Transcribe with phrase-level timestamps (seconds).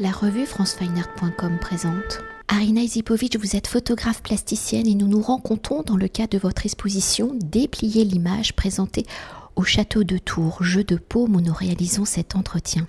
[0.00, 2.22] La revue francefineart.com présente.
[2.46, 6.64] Arina Isipovic, vous êtes photographe plasticienne et nous nous rencontrons dans le cadre de votre
[6.64, 9.04] exposition Déplier l'image présentée
[9.56, 12.86] au château de Tours, jeu de paume où nous réalisons cet entretien.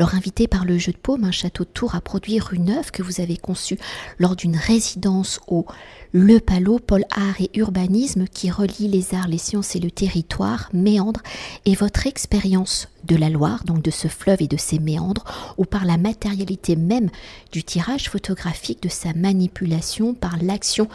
[0.00, 2.90] Alors invité par le jeu de paume, un château de Tours à produire une œuvre
[2.90, 3.76] que vous avez conçue
[4.18, 5.66] lors d'une résidence au
[6.12, 10.70] Le Palot, Pôle Art et Urbanisme qui relie les arts, les sciences et le territoire,
[10.72, 11.20] méandre,
[11.66, 15.66] et votre expérience de la Loire, donc de ce fleuve et de ses méandres, ou
[15.66, 17.10] par la matérialité même
[17.52, 20.88] du tirage photographique, de sa manipulation, par l'action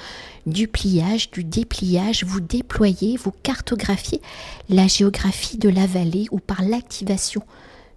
[0.47, 4.19] du pliage, du dépliage, vous déployez, vous cartographiez
[4.67, 7.43] la géographie de la vallée ou par l'activation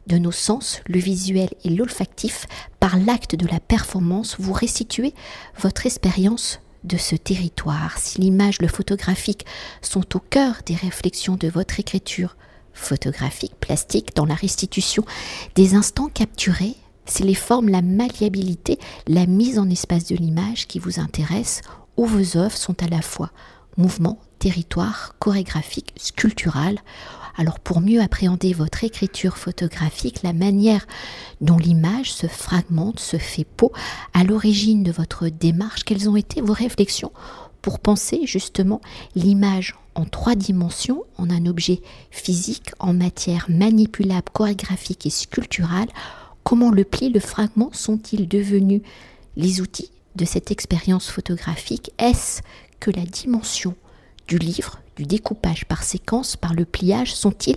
[0.08, 2.46] de nos sens, le visuel et l'olfactif,
[2.80, 5.14] par l'acte de la performance, vous restituez
[5.60, 7.98] votre expérience de ce territoire.
[7.98, 9.46] Si l'image, le photographique
[9.82, 12.36] sont au cœur des réflexions de votre écriture
[12.72, 15.04] photographique, plastique, dans la restitution
[15.54, 20.78] des instants capturés, c'est les formes, la malléabilité, la mise en espace de l'image qui
[20.78, 21.62] vous intéressent,
[21.96, 23.30] où vos œuvres sont à la fois
[23.76, 26.78] mouvement, territoire, chorégraphique, sculptural.
[27.38, 30.88] Alors pour mieux appréhender votre écriture photographique, la manière
[31.40, 33.72] dont l'image se fragmente, se fait peau,
[34.12, 37.12] à l'origine de votre démarche, quelles ont été vos réflexions
[37.62, 38.80] pour penser justement
[39.14, 45.88] l'image en trois dimensions, en un objet physique, en matière manipulable, chorégraphique et sculpturale,
[46.42, 48.82] comment le pli, le fragment sont-ils devenus
[49.36, 51.92] les outils de cette expérience photographique?
[51.98, 52.42] Est-ce
[52.80, 53.76] que la dimension
[54.28, 57.56] du livre, du découpage par séquence, par le pliage, sont-ils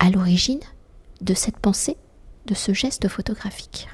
[0.00, 0.60] à l'origine
[1.20, 1.96] de cette pensée,
[2.46, 3.88] de ce geste photographique?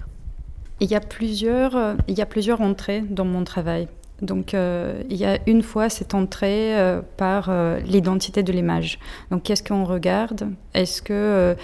[0.81, 3.89] Il y, a plusieurs, euh, il y a plusieurs entrées dans mon travail.
[4.23, 7.51] Donc, euh, il y a une fois cette entrée euh, par
[7.85, 8.99] l'identité de l'image.
[9.31, 10.51] Donc, qu'est-ce qu'on regarde?
[10.75, 11.57] Est-ce que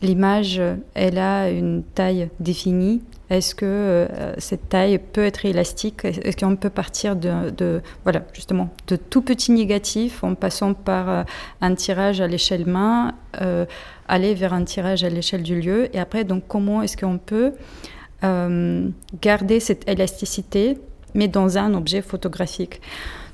[0.00, 0.60] l'image,
[0.94, 3.02] elle a une taille définie?
[3.30, 4.06] Est-ce que
[4.38, 6.04] cette taille peut être élastique?
[6.04, 11.24] Est-ce qu'on peut partir de, voilà, justement, de tout petit négatif en passant par
[11.60, 13.14] un tirage à l'échelle main,
[14.06, 15.88] aller vers un tirage à l'échelle du lieu?
[15.94, 17.52] Et après, donc, comment est-ce qu'on peut
[18.22, 20.78] garder cette élasticité
[21.14, 22.80] mais dans un objet photographique?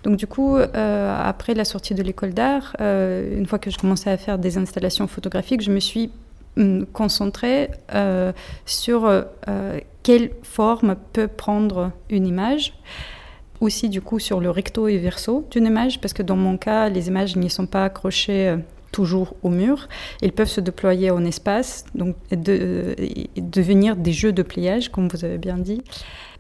[0.03, 3.79] Donc du coup, euh, après la sortie de l'école d'art, euh, une fois que je
[3.79, 6.11] commençais à faire des installations photographiques, je me suis
[6.57, 8.33] hum, concentrée euh,
[8.67, 9.11] sur
[10.03, 12.75] quelle forme peut prendre une image
[13.61, 16.89] aussi du coup sur le recto et verso d'une image, parce que dans mon cas,
[16.89, 18.57] les images n'y sont pas accrochées
[18.93, 19.89] toujours au mur.
[20.21, 22.95] Ils peuvent se déployer en espace, donc de,
[23.37, 25.83] devenir des jeux de pliage, comme vous avez bien dit.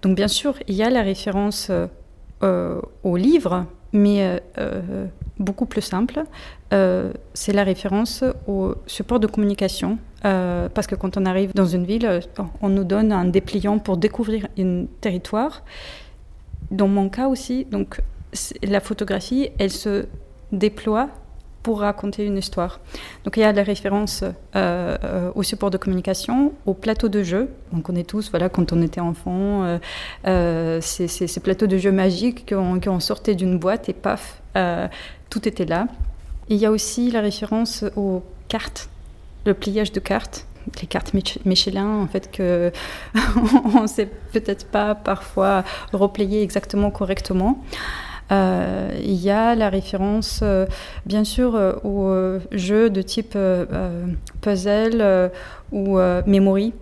[0.03, 1.72] Donc bien sûr, il y a la référence
[2.43, 5.06] euh, au livre, mais euh,
[5.38, 6.22] beaucoup plus simple,
[6.72, 9.98] euh, c'est la référence au support de communication.
[10.22, 12.20] parce que quand on arrive dans une ville,
[12.60, 15.62] on nous donne un dépliant pour découvrir un territoire.
[16.70, 18.00] Dans mon cas aussi, donc
[18.62, 20.06] la photographie, elle se
[20.53, 21.09] déploie
[21.62, 22.81] pour raconter une histoire.
[23.25, 24.25] Donc il y a la référence
[24.56, 27.50] euh, au support de communication, au plateau de jeu.
[27.73, 29.78] On connaît tous, voilà, quand on était enfant, euh,
[30.27, 34.89] euh ces, plateaux de jeu magiques qu'on sortait d'une boîte et paf, euh,
[35.31, 35.87] tout était là.
[36.49, 38.89] il y a aussi la référence aux cartes,
[39.47, 40.47] le pliage de cartes
[40.81, 41.12] les cartes
[41.45, 42.71] Michelin, en fait, que
[43.75, 47.62] on ne sait peut-être pas parfois replier exactement correctement.
[48.31, 50.66] Euh, il y a la référence, euh,
[51.06, 53.37] bien sûr, euh, aux jeux de type
[54.41, 55.31] puzzle
[55.72, 56.72] ou memory.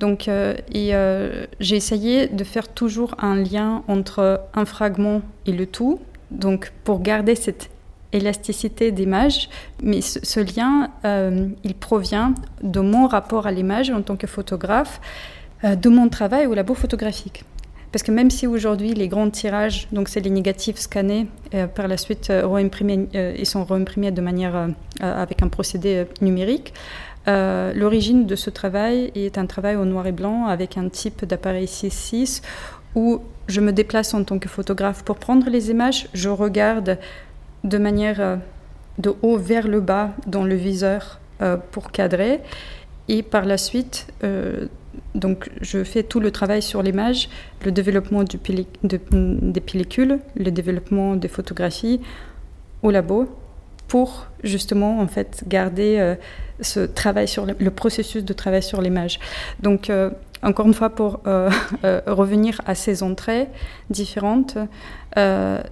[0.00, 6.00] Donc, j'ai essayé de faire toujours un lien entre un fragment et le tout,
[6.30, 7.70] donc pour garder cette
[8.12, 9.48] élasticité d'image,
[9.82, 10.90] mais ce, lien,
[11.62, 15.00] il provient de mon rapport à l'image en tant que photographe,
[15.62, 17.44] de mon travail au labo photographique.
[17.92, 21.88] Parce que même si aujourd'hui les grands tirages, donc c'est les négatifs scannés, euh, par
[21.88, 24.70] la suite euh, euh, ils sont réimprimés de manière
[25.00, 26.72] avec un procédé numérique,
[27.26, 31.66] l'origine de ce travail est un travail au noir et blanc avec un type d'appareil
[31.66, 32.42] 6.6
[32.94, 36.98] où je me déplace en tant que photographe pour prendre les images, je regarde
[37.64, 38.38] de manière
[38.98, 41.20] de haut vers le bas dans le viseur
[41.70, 42.40] pour cadrer
[43.08, 44.06] et par la suite
[45.14, 47.28] donc, je fais tout le travail sur l'image,
[47.64, 52.00] le développement des pellicules, le développement des photographies
[52.82, 53.28] au labo
[53.88, 56.14] pour justement en fait garder euh,
[56.60, 59.20] ce travail sur le, processus de travail sur l'image.
[59.60, 60.10] Donc euh,
[60.42, 61.50] encore une fois pour euh,
[62.06, 63.48] revenir à ces entrées
[63.90, 64.56] différentes,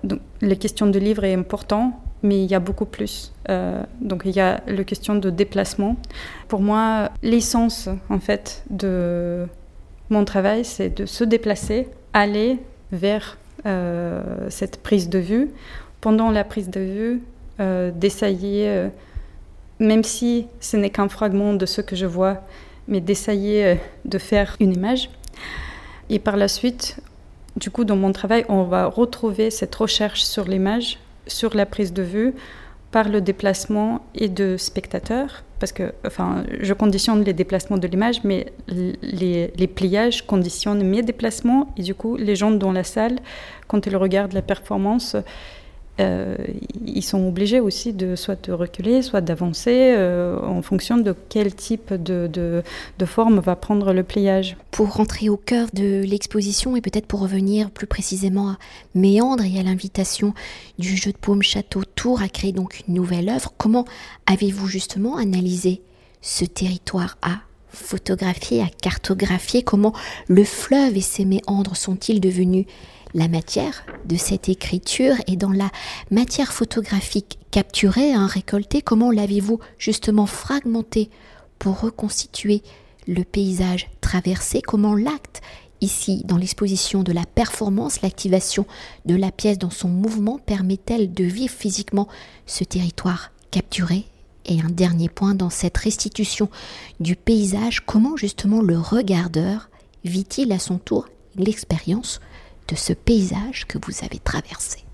[0.05, 3.33] donc, les questions de livre est important mais il y a beaucoup plus.
[3.49, 5.97] Euh, donc il y a la question de déplacement.
[6.49, 9.47] Pour moi, l'essence en fait de
[10.11, 12.59] mon travail, c'est de se déplacer, aller
[12.93, 13.39] vers
[14.49, 15.51] cette prise de vue.
[16.01, 17.23] Pendant la prise de vue,
[17.95, 18.89] d'essayer,
[19.79, 22.39] même si ce n'est qu'un fragment de ce que je vois,
[22.89, 23.77] mais d'essayer
[24.07, 25.11] de faire une image.
[26.09, 27.01] Et par la suite,
[27.57, 30.99] du coup, dans mon travail, on va retrouver cette recherche sur l'image,
[31.31, 32.35] sur la prise de vue,
[32.91, 38.25] par le déplacement et de spectateurs, parce que enfin, je conditionne les déplacements de l'image,
[38.25, 43.19] mais les, les, pliages conditionnent mes déplacements, et du coup, les gens dans la salle,
[43.69, 45.17] quand ils regardent la performance,
[46.01, 46.37] euh,
[46.85, 51.55] ils sont obligés aussi de soit de reculer, soit d'avancer euh, en fonction de quel
[51.55, 54.57] type de, de, forme va prendre le pliage.
[54.71, 58.59] Pour rentrer au cœur de l'exposition et peut-être pour revenir plus précisément à
[58.95, 60.33] Méandre et à l'invitation
[60.79, 63.85] du jeu de paume Château Tour à créer donc une nouvelle œuvre, comment
[64.27, 65.83] avez-vous justement analysé
[66.23, 69.63] ce territoire à photographier, à cartographier?
[69.63, 69.93] Comment
[70.29, 72.67] le fleuve et ses méandres sont-ils devenus
[73.15, 75.71] la matière de cette écriture et dans la
[76.11, 81.11] matière photographique capturée, hein, récoltée, comment l'avez-vous justement fragmenté
[81.59, 82.63] pour reconstituer
[83.07, 84.63] le paysage traversé?
[84.63, 85.41] Comment l'acte,
[85.81, 88.67] ici dans l'exposition de la performance, l'activation
[89.07, 92.09] de la pièce dans son mouvement permet-elle de vivre physiquement
[92.47, 94.05] ce territoire capturé?
[94.47, 96.49] Et un dernier point dans cette restitution
[96.99, 99.69] du paysage, comment justement le regardeur
[100.05, 102.21] vit-il à son tour l'expérience
[102.69, 104.85] de ce paysage que vous avez traversé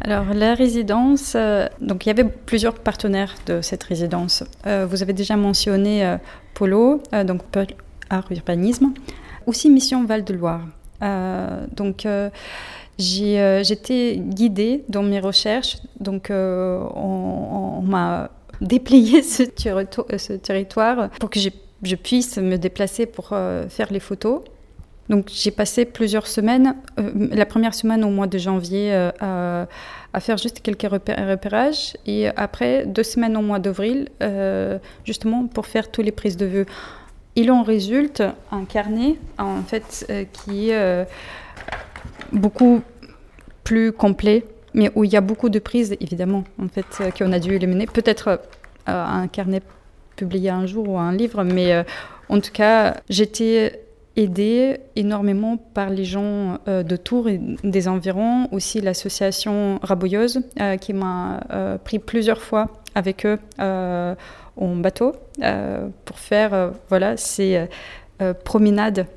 [0.00, 4.44] alors la résidence, euh, donc il y avait plusieurs partenaires de cette résidence.
[4.66, 6.16] Euh, vous avez déjà mentionné euh,
[6.54, 7.42] Polo, donc
[8.10, 8.92] Art Urbanisme,
[9.46, 10.66] aussi Mission Val de Loire.
[11.74, 12.06] donc
[12.98, 18.30] j'étais guidée dans mes recherches, donc on, m'a
[18.60, 24.42] déplié ce, ce, territoire pour que je puisse me déplacer pour faire les photos.
[25.08, 29.66] Donc j'ai passé plusieurs semaines, euh, la première semaine au mois de janvier euh,
[30.12, 35.66] à, faire juste quelques repérages et après deux semaines au mois d'avril euh, justement pour
[35.66, 36.66] faire toutes les prises de vue.
[37.36, 41.06] Il en résulte un carnet en fait qui est
[42.32, 42.80] beaucoup
[43.64, 47.40] plus complet mais où il y a beaucoup de prises évidemment en fait qu'on a
[47.40, 47.86] dû éliminer.
[47.86, 48.40] Peut-être
[48.86, 49.62] un carnet
[50.14, 51.84] publié un jour ou un livre mais
[52.28, 53.84] en tout cas j'étais
[54.16, 60.76] aidé énormément par les gens euh, de Tours et des environs, aussi l'association Raboyeuse euh,
[60.76, 65.16] qui m'a euh, pris plusieurs fois avec eux en bateau
[66.04, 67.66] pour faire voilà ces
[68.44, 69.08] promenades.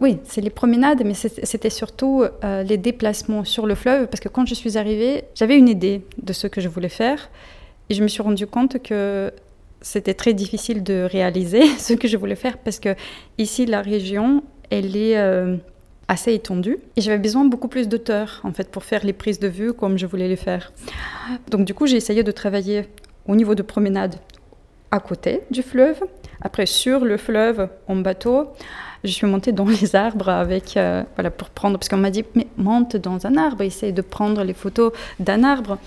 [0.00, 4.46] Oui, c'est les promenades, mais c'était surtout les déplacements sur le fleuve, parce que quand
[4.46, 7.28] je suis arrivée, j'avais une idée de ce que je voulais faire,
[7.90, 9.30] et je me suis rendu compte que
[9.80, 12.94] c'était très difficile de réaliser ce que je voulais faire parce que
[13.38, 15.56] ici, la région, elle est euh,
[16.08, 19.48] assez étendue et j'avais besoin beaucoup plus d'auteurs en fait pour faire les prises de
[19.48, 20.72] vue comme je voulais les faire.
[21.50, 22.86] Donc du coup, j'ai essayé de travailler
[23.26, 24.16] au niveau de promenade
[24.90, 26.00] à côté du fleuve,
[26.40, 28.46] après sur le fleuve en bateau.
[29.04, 32.24] Je suis montée dans les arbres avec euh, voilà pour prendre parce qu'on m'a dit
[32.34, 35.78] mais monte dans un arbre, essaye de prendre les photos d'un arbre.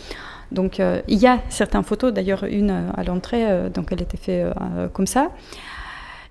[0.52, 4.02] Donc euh, il y a certaines photos, d'ailleurs une euh, à l'entrée, euh, donc elle
[4.02, 4.48] était faite
[4.94, 5.30] comme ça.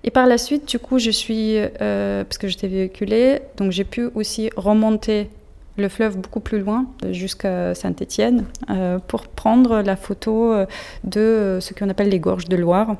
[0.03, 4.09] Et par la suite, du coup, je suis, parce que j'étais véhiculée, donc j'ai pu
[4.15, 5.29] aussi remonter
[5.77, 8.45] le fleuve beaucoup plus loin, jusqu'à Saint-Étienne,
[9.07, 10.53] pour prendre la photo
[11.03, 12.95] de ce qu'on appelle les gorges de Loire.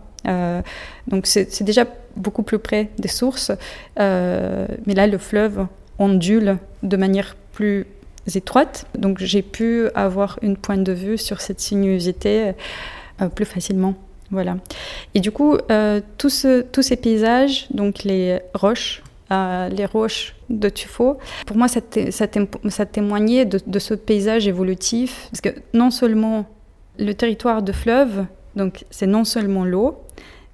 [1.08, 1.86] donc c'est déjà
[2.17, 3.51] beaucoup plus près des sources,
[3.98, 5.67] mais là, le fleuve
[6.00, 7.88] ondule de manière plus
[8.35, 8.85] étroite.
[8.97, 12.53] Donc j'ai pu avoir une pointe de vue sur cette sinuosité
[13.21, 13.95] euh, plus facilement.
[14.31, 14.57] Voilà.
[15.15, 21.17] Et du coup, euh, tous ces paysages, donc les roches, euh, les roches de Tufo,
[21.45, 25.29] pour moi, ça, ça, témoignait de, de, ce paysage évolutif.
[25.31, 26.45] Parce que non seulement
[26.99, 29.97] le territoire de fleuve, donc c'est non seulement l'eau,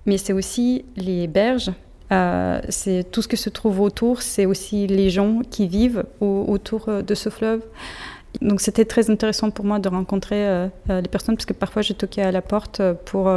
[0.05, 1.72] mais c'est aussi les berges,
[2.12, 6.88] euh, c'est tout ce qui se trouve autour, c'est aussi les gens qui vivent autour
[6.88, 7.62] euh, de ce fleuve.
[8.42, 11.94] Donc c'était très intéressant pour moi de rencontrer euh, les personnes parce que parfois j'ai
[11.94, 13.32] toqué à la porte pour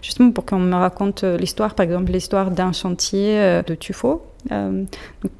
[0.00, 4.22] justement pour qu'on me raconte l'histoire, par exemple l'histoire d'un chantier de tuffeau.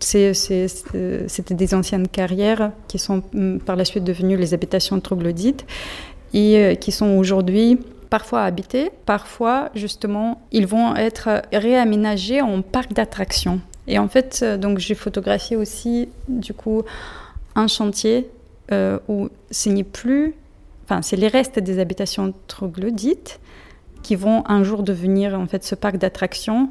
[0.01, 5.65] c'était des anciennes carrières qui sont mm, par la suite devenues les habitations troglodytes
[6.33, 7.79] et qui sont aujourd'hui
[8.11, 13.61] parfois habités, parfois justement ils vont être réaménagés en parc d'attractions.
[13.87, 16.83] Et en fait, euh, donc j'ai photographié aussi du coup
[17.55, 18.31] un chantier
[18.73, 20.35] euh, où ce n'est plus,
[20.85, 23.41] enfin c'est les restes des habitations troglodytes
[24.03, 26.71] qui vont un jour devenir en fait ce parc d'attractions,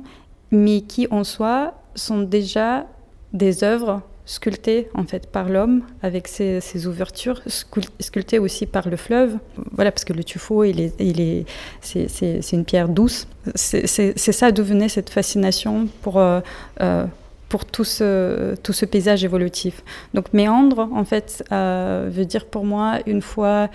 [0.52, 2.86] mais qui en soi sont déjà
[3.34, 9.38] des œuvres sculptées en fait par l'homme avec ses, ouvertures, sculptées aussi par le fleuve.
[9.72, 11.46] Voilà, parce que le tuffeau, il est, il est,
[11.82, 13.28] c'est, une pierre douce.
[13.56, 16.40] C'est, ça d'où venait cette fascination pour, euh,
[16.82, 17.06] euh,
[17.50, 19.84] pour tout ce, tout ce paysage évolutif.
[20.14, 23.70] Donc méandre, en fait, euh, veut dire pour moi, une fois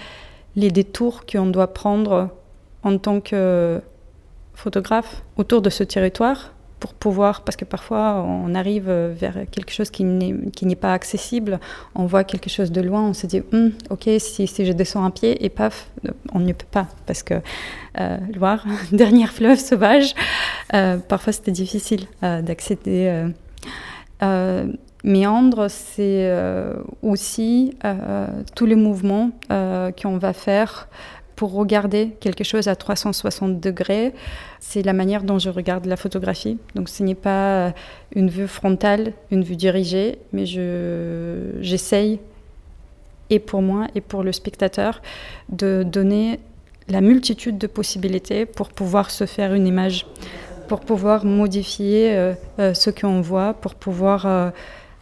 [0.56, 2.30] les détours qu'on doit prendre
[2.82, 3.80] en tant que
[4.54, 9.90] photographe autour de ce territoire, pour pouvoir, parce que parfois on arrive vers quelque chose
[9.90, 11.60] qui n'est pas accessible,
[11.94, 15.04] on voit quelque chose de loin, on se dit, hum, ok, si, si, je descends
[15.04, 15.90] un pied et paf,
[16.32, 17.34] on ne peut pas, parce que
[18.00, 20.14] euh, Loire, dernière fleuve sauvage,
[20.74, 23.24] euh, parfois c'était difficile euh, d'accéder.
[25.04, 26.30] méandre, c'est
[27.02, 27.76] aussi
[28.54, 30.88] tous les mouvements qu'on va faire
[31.38, 34.12] pour regarder quelque chose à 360 degrés.
[34.58, 36.58] C'est la manière dont je regarde la photographie.
[36.74, 37.72] Donc ce n'est pas
[38.16, 42.18] une vue frontale, une vue dirigée, mais j'essaye,
[43.30, 45.00] et pour moi et pour le spectateur,
[45.48, 46.40] de donner
[46.88, 50.06] la multitude de possibilités pour pouvoir se faire une image,
[50.66, 54.26] pour pouvoir modifier euh, euh, ce qu'on voit, pour pouvoir...
[54.26, 54.50] Euh,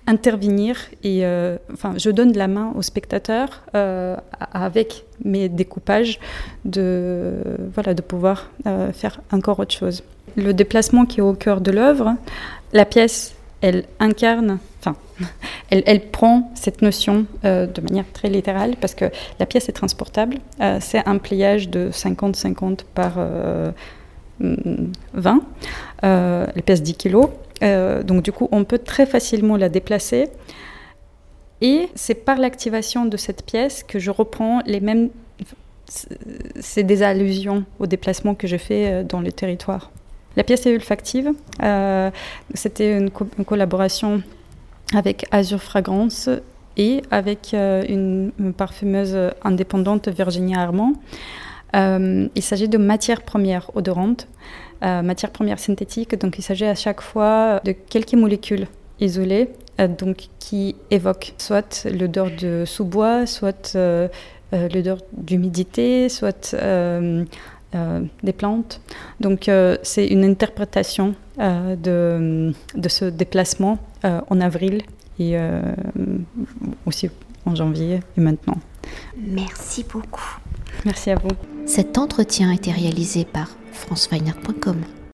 [0.06, 4.16] intervenir et euh, enfin je donne la main au spectateur euh,
[4.52, 6.20] avec mes découpages
[6.64, 7.34] de
[7.74, 10.02] voilà de pouvoir euh, faire encore autre chose.
[10.36, 12.14] Le déplacement qui est au cœur de l'œuvre,
[12.72, 14.96] la pièce elle incarne, enfin,
[15.70, 19.06] elle, elle, prend cette notion de manière très littérale parce que
[19.40, 20.36] la pièce est transportable.
[20.80, 23.18] c'est un pliage de 50-50 par
[24.40, 25.40] 20,
[26.02, 27.30] elle pèse 10 kilos.
[27.62, 30.28] Euh, donc du coup, on peut très facilement la déplacer.
[31.60, 35.10] Et c'est par l'activation de cette pièce que je reprends les mêmes...
[36.58, 39.90] C'est des allusions au déplacement que je fais euh, dans le territoire.
[40.36, 41.32] La pièce est olfactive.
[41.62, 42.10] Euh,
[42.54, 44.22] C'était une, collaboration
[44.94, 46.28] avec Azure Fragrance
[46.76, 50.92] et avec une, parfumeuse indépendante, Virginia Armand.
[51.72, 54.28] il s'agit de matières premières odorantes
[54.82, 56.18] euh, matière première synthétique.
[56.18, 58.66] Donc il s'agit à chaque fois de quelques molécules
[59.00, 59.48] isolées
[59.80, 64.08] euh, donc, qui évoquent soit l'odeur de sous-bois, soit euh,
[64.52, 66.54] l'odeur d'humidité, soit
[68.22, 68.80] des plantes.
[69.20, 69.50] Donc
[69.82, 74.82] c'est une interprétation de, de, ce déplacement en avril
[75.18, 75.36] et
[76.86, 77.10] aussi
[77.44, 78.56] en janvier et maintenant.
[79.18, 80.38] Merci beaucoup.
[80.84, 81.30] Merci à vous.
[81.66, 84.96] Cet entretien a été réalisé par franceweiner.com.